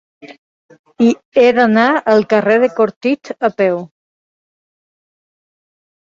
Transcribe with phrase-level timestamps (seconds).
[1.41, 3.79] He d'anar al carrer de Cortit a peu.